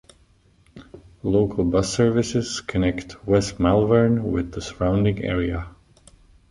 Local 1.21 1.63
bus 1.63 1.93
services 1.93 2.59
connect 2.61 3.23
West 3.27 3.59
Malvern 3.59 4.31
with 4.31 4.51
the 4.51 4.59
surrounding 4.59 5.23
area. 5.23 5.75